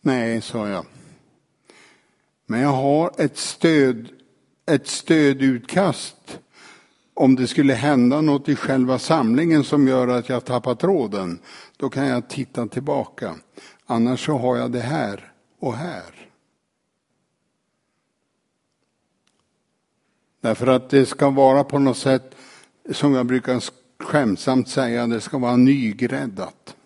Nej, 0.01 0.41
sa 0.41 0.69
jag. 0.69 0.87
Men 2.47 2.61
jag 2.61 2.73
har 2.73 3.13
ett 3.19 3.37
stöd, 3.37 4.09
ett 4.67 4.87
stödutkast 4.87 6.41
om 7.17 7.37
det 7.37 7.47
skulle 7.47 7.75
hända 7.75 8.21
något 8.21 8.49
i 8.49 8.57
själva 8.57 8.99
samlingen 8.99 9.65
som 9.65 9.89
gör 9.89 10.09
att 10.09 10.29
jag 10.29 10.45
tappar 10.45 10.75
tråden, 10.75 11.39
då 11.77 11.91
kan 11.91 12.07
jag 12.07 12.29
titta 12.29 12.67
tillbaka. 12.67 13.37
Annars 13.87 14.27
så 14.27 14.39
har 14.39 14.57
jag 14.57 14.73
det 14.73 14.81
här 14.81 15.33
och 15.59 15.75
här. 15.75 16.31
Därför 20.41 20.67
att 20.67 20.91
det 20.91 21.07
ska 21.07 21.31
vara 21.31 21.65
på 21.65 21.79
något 21.79 21.99
sätt, 21.99 22.35
som 22.91 23.15
jag 23.15 23.27
brukar 23.27 23.63
skämtsamt 23.99 24.69
säga, 24.69 25.07
det 25.07 25.21
ska 25.21 25.39
vara 25.39 25.57
nygräddat. 25.57 26.77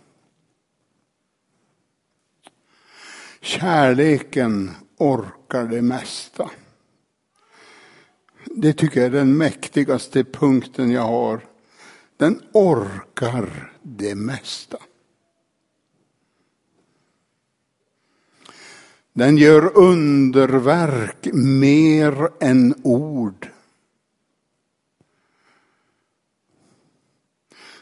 Kärleken 3.41 4.71
orkar 4.97 5.65
det 5.65 5.83
mesta. 5.83 6.51
Det 8.45 8.73
tycker 8.73 9.01
jag 9.01 9.07
är 9.07 9.11
den 9.11 9.37
mäktigaste 9.37 10.25
punkten 10.25 10.91
jag 10.91 11.03
har. 11.03 11.50
Den 12.21 12.43
orkar 12.53 13.73
det 13.83 14.15
mesta. 14.15 14.79
Den 19.13 19.37
gör 19.37 19.79
underverk 19.79 21.29
mer 21.35 22.29
än 22.41 22.75
ord. 22.83 23.49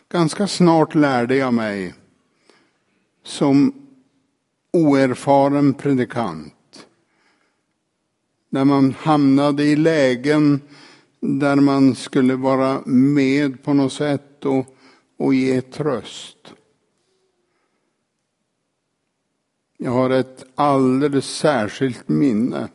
Ganska 0.09 0.46
snart 0.46 0.94
lärde 0.94 1.37
jag 1.37 1.55
mig 1.55 1.94
som 3.22 3.72
oerfaren 4.72 5.74
predikant 5.74 6.87
när 8.48 8.64
man 8.64 8.94
hamnade 8.98 9.64
i 9.64 9.77
lägen 9.77 10.61
där 11.20 11.57
man 11.57 11.94
skulle 11.94 12.37
vara 12.37 12.83
med 12.87 13.62
på 13.62 13.74
något 13.74 13.92
sätt 13.92 14.44
och, 14.44 14.76
och 15.16 15.35
ge 15.35 15.61
tröst. 15.61 16.54
Jag 19.76 19.90
har 19.90 20.11
ett 20.11 20.44
alldeles 20.54 21.26
särskilt 21.26 22.09
minne 22.09 22.68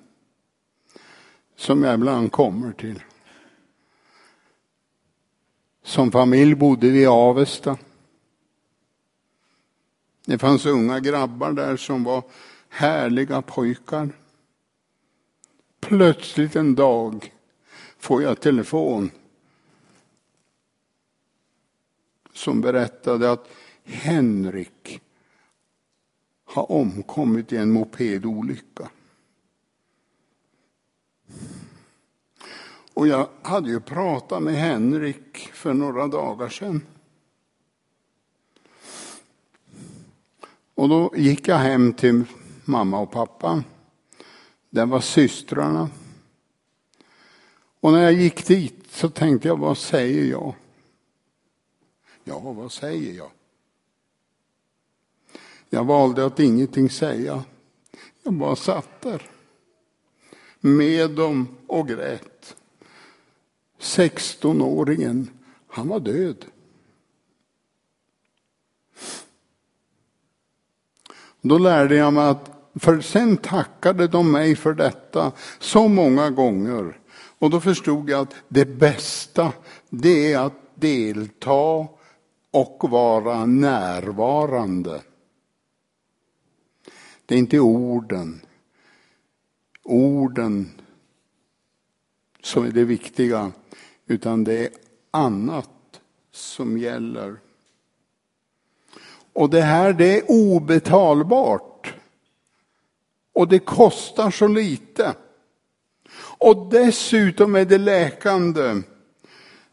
som 1.55 1.83
jag 1.83 1.93
ibland 1.93 2.31
kommer 2.31 2.71
till. 2.71 3.03
Som 5.83 6.11
familj 6.11 6.55
bodde 6.55 6.89
vi 6.89 7.01
i 7.01 7.05
Avesta. 7.05 7.77
Det 10.25 10.37
fanns 10.37 10.65
unga 10.65 10.99
grabbar 10.99 11.51
där 11.51 11.77
som 11.77 12.03
var 12.03 12.23
härliga 12.69 13.41
pojkar. 13.41 14.09
Plötsligt 15.79 16.55
en 16.55 16.75
dag 16.75 17.33
får 18.03 18.23
jag 18.23 18.41
telefon 18.41 19.11
som 22.33 22.61
berättade 22.61 23.31
att 23.31 23.47
Henrik 23.83 25.01
har 26.45 26.71
omkommit 26.71 27.53
i 27.53 27.57
en 27.57 27.71
mopedolycka. 27.71 28.89
Och 32.93 33.07
jag 33.07 33.29
hade 33.41 33.69
ju 33.69 33.79
pratat 33.79 34.43
med 34.43 34.53
Henrik 34.53 35.37
för 35.37 35.73
några 35.73 36.07
dagar 36.07 36.49
sedan. 36.49 36.81
Och 40.75 40.89
då 40.89 41.13
gick 41.15 41.47
jag 41.47 41.57
hem 41.57 41.93
till 41.93 42.23
mamma 42.65 42.99
och 42.99 43.11
pappa. 43.11 43.63
Där 44.69 44.85
var 44.85 45.01
systrarna. 45.01 45.89
Och 47.83 47.91
när 47.91 48.01
jag 48.01 48.13
gick 48.13 48.47
dit 48.47 48.87
så 48.89 49.09
tänkte 49.09 49.47
jag, 49.47 49.59
vad 49.59 49.77
säger 49.77 50.25
jag? 50.25 50.55
Ja, 52.23 52.39
vad 52.39 52.71
säger 52.71 53.13
jag? 53.13 53.31
Jag 55.69 55.83
valde 55.83 56.25
att 56.25 56.39
ingenting 56.39 56.89
säga. 56.89 57.43
Jag 58.23 58.33
bara 58.33 58.55
satt 58.55 59.01
där. 59.01 59.29
Med 60.59 61.11
dem 61.11 61.47
och 61.67 61.87
grät. 61.87 62.55
16-åringen, 63.79 65.27
han 65.67 65.87
var 65.87 65.99
död. 65.99 66.45
Då 71.41 71.57
lärde 71.57 71.95
jag 71.95 72.13
mig 72.13 72.27
att 72.29 72.71
för 72.75 73.01
sen 73.01 73.37
tackade 73.37 74.07
de 74.07 74.31
mig 74.31 74.55
för 74.55 74.73
detta 74.73 75.31
så 75.59 75.87
många 75.87 76.29
gånger. 76.29 76.99
Och 77.43 77.49
då 77.49 77.59
förstod 77.59 78.09
jag 78.09 78.21
att 78.21 78.35
det 78.47 78.65
bästa, 78.65 79.53
det 79.89 80.33
är 80.33 80.39
att 80.39 80.53
delta 80.75 81.87
och 82.51 82.89
vara 82.89 83.45
närvarande. 83.45 85.01
Det 87.25 87.35
är 87.35 87.39
inte 87.39 87.59
orden. 87.59 88.41
Orden 89.83 90.81
som 92.41 92.65
är 92.65 92.71
det 92.71 92.83
viktiga, 92.83 93.51
utan 94.05 94.43
det 94.43 94.65
är 94.65 94.69
annat 95.11 96.01
som 96.31 96.77
gäller. 96.77 97.39
Och 99.33 99.49
det 99.49 99.61
här 99.61 99.93
det 99.93 100.17
är 100.17 100.31
obetalbart. 100.31 101.93
Och 103.33 103.47
det 103.47 103.59
kostar 103.59 104.31
så 104.31 104.47
lite. 104.47 105.15
Och 106.43 106.69
dessutom 106.71 107.55
är 107.55 107.65
det 107.65 107.77
läkande. 107.77 108.81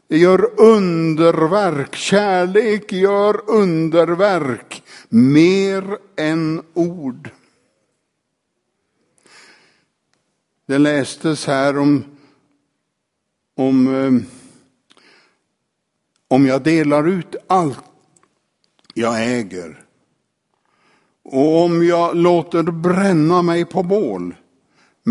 Det 0.07 0.17
gör 0.17 0.61
underverk. 0.61 1.95
Kärlek 1.95 2.91
gör 2.91 3.49
underverk. 3.49 4.83
Mer 5.09 5.97
än 6.15 6.61
ord. 6.73 7.29
Det 10.67 10.77
lästes 10.77 11.47
här 11.47 11.77
om, 11.77 12.03
om, 13.55 13.95
eh, 13.95 14.11
om 16.27 16.45
jag 16.45 16.63
delar 16.63 17.07
ut 17.07 17.35
allt 17.47 17.83
jag 18.93 19.23
äger 19.23 19.83
och 21.23 21.63
om 21.63 21.85
jag 21.85 22.15
låter 22.15 22.63
bränna 22.63 23.41
mig 23.41 23.65
på 23.65 23.83
bål 23.83 24.35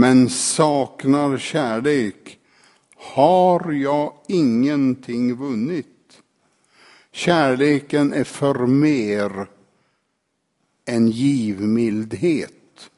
men 0.01 0.31
saknar 0.31 1.39
kärlek 1.39 2.39
har 2.97 3.73
jag 3.73 4.13
ingenting 4.29 5.37
vunnit. 5.37 6.23
Kärleken 7.13 8.13
är 8.13 8.25
för 8.25 8.67
mer 8.67 9.47
än 10.87 11.09
givmildhet. 11.09 12.91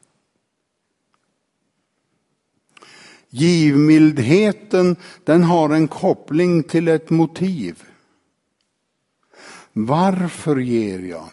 Givmildheten, 3.29 4.97
den 5.25 5.43
har 5.43 5.71
en 5.71 5.89
koppling 5.89 6.63
till 6.63 6.89
ett 6.89 7.11
motiv. 7.11 7.83
Varför 9.73 10.57
ger 10.57 10.99
jag? 10.99 11.31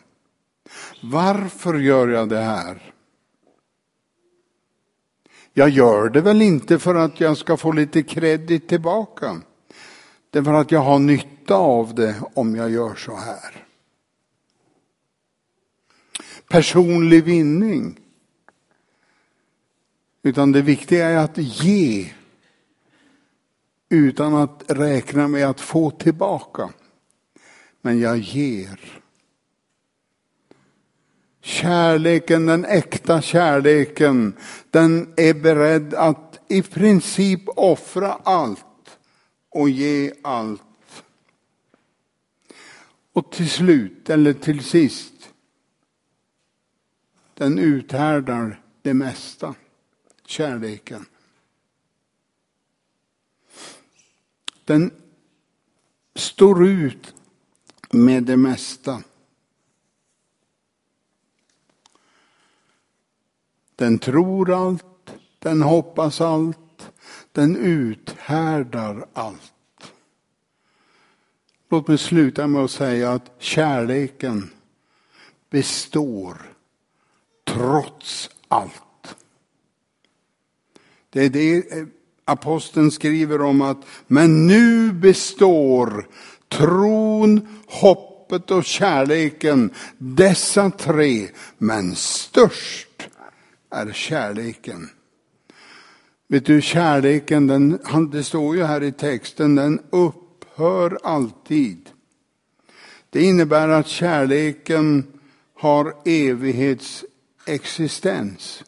Varför 1.01 1.73
gör 1.73 2.07
jag 2.07 2.29
det 2.29 2.41
här? 2.41 2.93
Jag 5.53 5.69
gör 5.69 6.09
det 6.09 6.21
väl 6.21 6.41
inte 6.41 6.79
för 6.79 6.95
att 6.95 7.19
jag 7.19 7.37
ska 7.37 7.57
få 7.57 7.71
lite 7.71 8.03
kredit 8.03 8.67
tillbaka. 8.67 9.41
Det 10.29 10.39
är 10.39 10.43
för 10.43 10.53
att 10.53 10.71
jag 10.71 10.79
har 10.79 10.99
nytta 10.99 11.55
av 11.55 11.95
det 11.95 12.15
om 12.33 12.55
jag 12.55 12.69
gör 12.69 12.95
så 12.95 13.15
här. 13.15 13.65
Personlig 16.49 17.23
vinning. 17.23 17.99
Utan 20.23 20.51
det 20.51 20.61
viktiga 20.61 21.09
är 21.09 21.17
att 21.17 21.37
ge 21.37 22.13
utan 23.89 24.35
att 24.35 24.63
räkna 24.67 25.27
med 25.27 25.49
att 25.49 25.61
få 25.61 25.91
tillbaka. 25.91 26.69
Men 27.81 27.99
jag 27.99 28.17
ger. 28.17 29.01
Kärleken, 31.49 32.45
den 32.45 32.65
äkta 32.65 33.21
kärleken, 33.21 34.33
den 34.69 35.13
är 35.17 35.33
beredd 35.33 35.93
att 35.93 36.39
i 36.47 36.61
princip 36.61 37.41
offra 37.47 38.13
allt 38.13 38.99
och 39.49 39.69
ge 39.69 40.13
allt. 40.21 40.61
Och 43.13 43.31
till 43.31 43.49
slut, 43.49 44.09
eller 44.09 44.33
till 44.33 44.63
sist, 44.63 45.13
den 47.33 47.59
uthärdar 47.59 48.61
det 48.81 48.93
mesta, 48.93 49.55
kärleken. 50.25 51.05
Den 54.65 54.91
står 56.15 56.67
ut 56.67 57.13
med 57.91 58.23
det 58.23 58.37
mesta. 58.37 59.03
Den 63.79 63.99
tror 63.99 64.51
allt, 64.51 64.85
den 65.39 65.61
hoppas 65.61 66.21
allt, 66.21 66.91
den 67.31 67.55
uthärdar 67.55 69.05
allt. 69.13 69.91
Låt 71.69 71.87
mig 71.87 71.97
sluta 71.97 72.47
med 72.47 72.63
att 72.63 72.71
säga 72.71 73.11
att 73.11 73.31
kärleken 73.37 74.49
består 75.49 76.55
trots 77.47 78.29
allt. 78.47 79.15
Det 81.09 81.25
är 81.25 81.29
det 81.29 81.71
eh, 81.71 81.85
aposteln 82.25 82.91
skriver 82.91 83.41
om 83.41 83.61
att, 83.61 83.85
men 84.07 84.47
nu 84.47 84.91
består 84.91 86.07
tron, 86.47 87.47
hoppet 87.67 88.51
och 88.51 88.65
kärleken, 88.65 89.73
dessa 89.97 90.71
tre, 90.71 91.27
men 91.57 91.95
störst 91.95 92.88
är 93.69 93.91
kärleken. 93.91 94.89
Vet 96.27 96.45
du, 96.45 96.61
kärleken, 96.61 97.47
den, 97.47 97.79
det 98.11 98.23
står 98.23 98.55
ju 98.55 98.63
här 98.63 98.83
i 98.83 98.91
texten, 98.91 99.55
den 99.55 99.79
upphör 99.89 100.99
alltid. 101.03 101.89
Det 103.09 103.23
innebär 103.23 103.69
att 103.69 103.87
kärleken 103.87 105.07
har 105.55 105.93
evighetsexistens. 106.05 108.63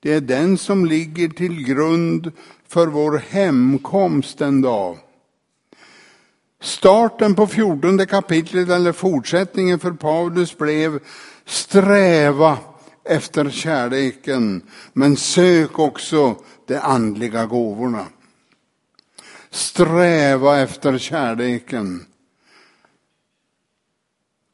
Det 0.00 0.12
är 0.12 0.20
den 0.20 0.58
som 0.58 0.86
ligger 0.86 1.28
till 1.28 1.64
grund 1.64 2.32
för 2.68 2.86
vår 2.86 3.22
hemkomst 3.28 4.40
en 4.40 4.62
dag. 4.62 4.98
Starten 6.60 7.34
på 7.34 7.46
fjortonde 7.46 8.06
kapitlet 8.06 8.68
eller 8.68 8.92
fortsättningen 8.92 9.78
för 9.78 9.92
Paulus 9.92 10.58
blev 10.58 11.00
sträva 11.44 12.58
efter 13.04 13.50
kärleken, 13.50 14.62
men 14.92 15.16
sök 15.16 15.78
också 15.78 16.36
de 16.66 16.76
andliga 16.76 17.46
gåvorna. 17.46 18.06
Sträva 19.50 20.60
efter 20.60 20.98
kärleken. 20.98 22.06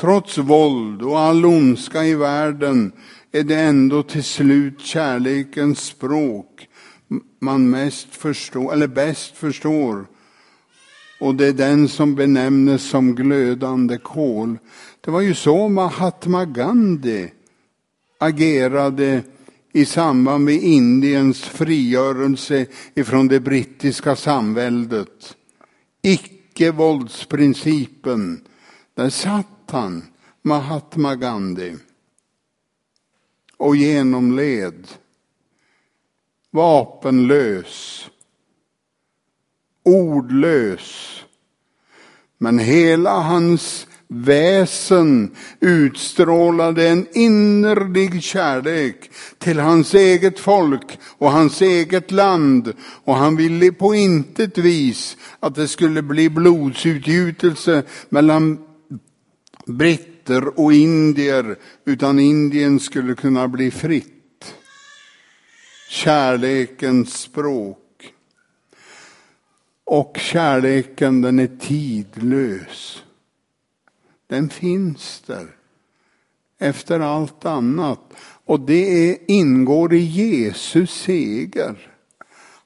Trots 0.01 0.39
våld 0.39 1.03
och 1.03 1.21
all 1.21 1.45
ondska 1.45 2.05
i 2.05 2.15
världen 2.15 2.93
är 3.33 3.43
det 3.43 3.61
ändå 3.61 4.03
till 4.03 4.25
slut 4.25 4.81
kärlekens 4.81 5.79
språk 5.79 6.69
man 7.41 7.71
mest 7.71 8.15
förstår, 8.15 8.73
eller 8.73 8.87
bäst 8.87 9.37
förstår. 9.37 10.07
Och 11.21 11.35
det 11.35 11.47
är 11.47 11.53
den 11.53 11.89
som 11.89 12.15
benämnes 12.15 12.91
som 12.91 13.15
glödande 13.15 13.99
kol. 13.99 14.59
Det 15.01 15.11
var 15.11 15.21
ju 15.21 15.35
så 15.35 15.69
Mahatma 15.69 16.45
Gandhi 16.45 17.31
agerade 18.19 19.23
i 19.73 19.85
samband 19.85 20.45
med 20.45 20.55
Indiens 20.55 21.43
frigörelse 21.43 22.67
ifrån 22.95 23.29
det 23.29 23.41
brittiska 23.41 24.17
samväldet. 24.17 25.37
Icke-våldsprincipen, 26.03 28.41
där 28.95 29.11
satt 29.11 29.71
han, 29.71 30.05
Mahatma 30.43 31.15
Gandhi 31.15 31.77
och 33.57 33.77
genomled. 33.77 34.89
Vapenlös. 36.51 38.07
Ordlös. 39.83 41.21
Men 42.39 42.59
hela 42.59 43.21
hans 43.21 43.87
väsen 44.09 45.31
utstrålade 45.61 46.89
en 46.89 47.07
innerlig 47.13 48.23
kärlek 48.23 49.11
till 49.39 49.59
hans 49.59 49.95
eget 49.95 50.39
folk 50.39 50.99
och 51.19 51.33
hans 51.33 51.63
eget 51.63 52.11
land. 52.11 52.73
Och 53.05 53.15
han 53.15 53.37
ville 53.37 53.73
på 53.73 53.95
intet 53.95 54.59
vis 54.59 55.17
att 55.41 55.55
det 55.55 55.69
skulle 55.69 56.03
bli 56.03 56.31
blodsutgjutelse 56.31 57.83
mellan 58.09 58.59
britter 59.67 60.17
britter 60.27 60.61
och 60.61 60.73
indier, 60.73 61.57
utan 61.85 62.19
Indien 62.19 62.81
skulle 62.81 63.15
kunna 63.15 63.49
bli 63.49 63.71
fritt. 63.71 64.55
Kärlekens 65.91 67.21
språk. 67.21 67.79
Och 69.85 70.17
kärleken 70.21 71.23
den 71.23 71.39
är 71.39 71.59
tidlös. 71.61 73.03
Den 74.27 74.49
finns 74.49 75.23
där. 75.27 75.47
Efter 76.59 77.01
allt 77.01 77.45
annat. 77.45 78.01
Och 78.45 78.61
det 78.61 79.11
är, 79.11 79.19
ingår 79.27 79.95
i 79.95 79.99
Jesus 79.99 80.91
seger. 80.91 81.93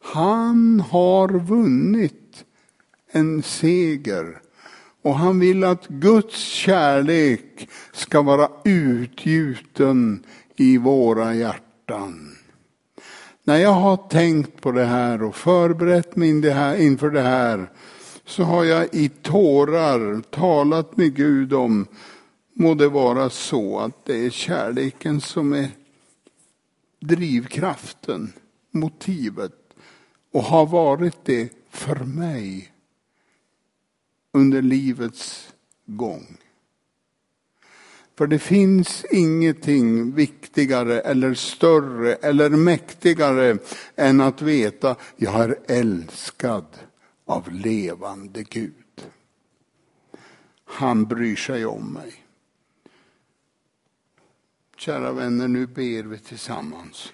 Han 0.01 0.81
har 0.81 1.29
vunnit 1.29 2.45
en 3.13 3.43
seger. 3.43 4.41
Och 5.03 5.15
han 5.15 5.41
vill 5.41 5.65
att 5.65 5.89
Guds 5.89 6.39
kärlek 6.39 7.69
ska 7.93 8.23
vara 8.23 8.49
utgjuten 8.65 10.25
i 10.57 10.79
våra 10.79 11.35
hjärtan. 11.35 12.37
När 13.45 13.57
jag 13.57 13.73
har 13.73 13.97
tänkt 13.97 14.61
på 14.61 14.73
det 14.73 14.85
här 14.85 15.23
och 15.23 15.37
förberett 15.37 16.17
mig 16.17 16.31
inför 16.85 17.11
det 17.11 17.23
här 17.23 17.71
så 18.31 18.43
har 18.43 18.65
jag 18.65 18.95
i 18.95 19.09
tårar 19.09 20.21
talat 20.21 20.97
med 20.97 21.15
Gud 21.15 21.53
om, 21.53 21.87
må 22.55 22.75
det 22.75 22.89
vara 22.89 23.31
så 23.31 23.79
att 23.79 24.05
det 24.05 24.27
är 24.27 24.31
kärleken 24.31 25.21
som 25.21 25.53
är 25.53 25.71
drivkraften, 27.01 28.33
motivet 28.71 29.53
och 30.33 30.43
har 30.43 30.67
varit 30.67 31.25
det 31.25 31.49
för 31.71 31.97
mig 31.97 32.73
under 34.33 34.63
livets 34.63 35.53
gång. 35.87 36.37
För 38.19 38.27
det 38.27 38.39
finns 38.39 39.05
ingenting 39.11 40.15
viktigare 40.15 41.01
eller 41.01 41.35
större 41.35 42.15
eller 42.15 42.51
mäktigare 42.51 43.59
än 43.97 44.21
att 44.21 44.43
veta 44.43 44.97
jag 45.17 45.41
är 45.41 45.59
älskad 45.67 46.65
av 47.31 47.53
levande 47.53 48.43
Gud. 48.43 49.11
Han 50.65 51.05
bryr 51.05 51.37
sig 51.37 51.67
om 51.67 51.93
mig. 51.93 52.25
Kära 54.77 55.13
vänner, 55.13 55.49
nu 55.49 55.67
ber 55.67 56.03
vi 56.03 56.19
tillsammans. 56.19 57.13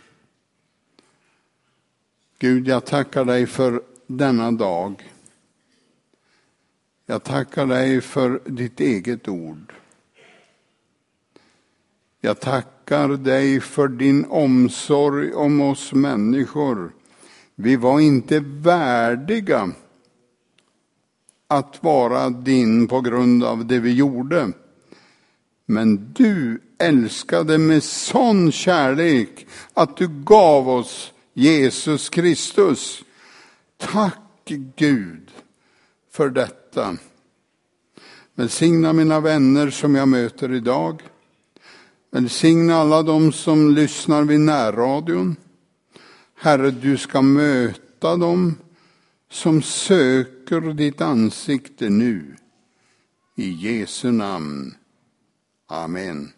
Gud, 2.39 2.69
jag 2.69 2.87
tackar 2.87 3.25
dig 3.25 3.47
för 3.47 3.83
denna 4.07 4.53
dag. 4.53 5.13
Jag 7.07 7.25
tackar 7.25 7.67
dig 7.67 8.01
för 8.01 8.41
ditt 8.45 8.81
eget 8.81 9.29
ord. 9.29 9.73
Jag 12.21 12.41
tackar 12.41 13.09
dig 13.09 13.61
för 13.61 13.89
din 13.89 14.25
omsorg 14.25 15.33
om 15.33 15.61
oss 15.61 15.93
människor. 15.93 16.93
Vi 17.55 17.77
var 17.77 18.01
inte 18.01 18.41
värdiga 18.41 19.73
att 21.49 21.83
vara 21.83 22.31
din 22.31 22.89
på 22.89 23.01
grund 23.01 23.45
av 23.45 23.67
det 23.67 23.79
vi 23.79 23.93
gjorde. 23.93 24.53
Men 25.67 26.13
du 26.13 26.63
älskade 26.79 27.59
med 27.59 27.83
sån 27.83 28.53
kärlek 28.53 29.47
att 29.75 29.97
du 29.97 30.09
gav 30.09 30.69
oss 30.69 31.13
Jesus 31.35 32.09
Kristus. 32.09 33.03
Tack 33.77 34.45
Gud 34.77 35.31
för 36.13 36.31
detta. 36.31 36.97
Välsigna 38.35 38.93
mina 38.93 39.21
vänner 39.21 39.71
som 39.71 39.95
jag 39.95 40.09
möter 40.09 40.53
idag. 40.53 41.03
Välsigna 42.11 42.77
alla 42.77 43.03
de 43.03 43.33
som 43.33 43.75
lyssnar 43.75 44.23
vid 44.23 44.41
närradion. 44.41 45.37
Herre, 46.39 46.71
du 46.71 46.97
ska 46.97 47.23
möta 47.23 48.17
dem 48.17 48.55
som 49.31 49.63
söker 49.63 50.36
söker 50.49 50.73
ditt 50.75 51.01
ansikte 51.01 51.89
nu. 51.89 52.37
I 53.37 53.51
Jesu 53.51 54.13
namn. 54.13 54.75
Amen. 55.69 56.36